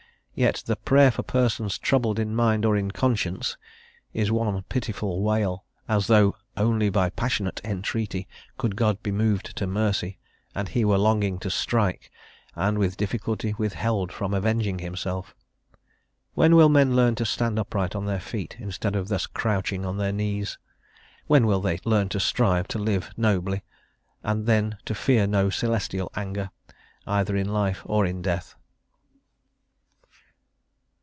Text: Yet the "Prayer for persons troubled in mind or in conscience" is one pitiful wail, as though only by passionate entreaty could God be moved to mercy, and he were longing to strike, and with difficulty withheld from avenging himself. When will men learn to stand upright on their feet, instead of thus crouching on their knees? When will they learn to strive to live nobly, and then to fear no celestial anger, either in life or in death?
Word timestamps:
Yet 0.33 0.63
the 0.65 0.77
"Prayer 0.77 1.11
for 1.11 1.23
persons 1.23 1.77
troubled 1.77 2.17
in 2.17 2.33
mind 2.33 2.65
or 2.65 2.75
in 2.77 2.89
conscience" 2.89 3.57
is 4.13 4.31
one 4.31 4.59
pitiful 4.63 5.21
wail, 5.21 5.65
as 5.89 6.07
though 6.07 6.35
only 6.57 6.89
by 6.89 7.09
passionate 7.11 7.59
entreaty 7.63 8.27
could 8.57 8.77
God 8.77 9.03
be 9.03 9.11
moved 9.11 9.55
to 9.57 9.67
mercy, 9.67 10.17
and 10.55 10.69
he 10.69 10.83
were 10.85 10.97
longing 10.97 11.37
to 11.39 11.51
strike, 11.51 12.09
and 12.55 12.79
with 12.79 12.97
difficulty 12.97 13.53
withheld 13.57 14.11
from 14.11 14.33
avenging 14.33 14.79
himself. 14.79 15.35
When 16.33 16.55
will 16.55 16.69
men 16.69 16.95
learn 16.95 17.13
to 17.15 17.25
stand 17.25 17.59
upright 17.59 17.93
on 17.93 18.05
their 18.05 18.19
feet, 18.21 18.55
instead 18.57 18.95
of 18.95 19.09
thus 19.09 19.27
crouching 19.27 19.85
on 19.85 19.97
their 19.97 20.13
knees? 20.13 20.57
When 21.27 21.45
will 21.45 21.59
they 21.61 21.79
learn 21.85 22.07
to 22.07 22.21
strive 22.21 22.67
to 22.69 22.79
live 22.79 23.11
nobly, 23.17 23.63
and 24.23 24.47
then 24.47 24.77
to 24.85 24.95
fear 24.95 25.27
no 25.27 25.49
celestial 25.51 26.09
anger, 26.15 26.49
either 27.05 27.35
in 27.35 27.49
life 27.49 27.81
or 27.85 28.05
in 28.07 28.23
death? 28.23 28.55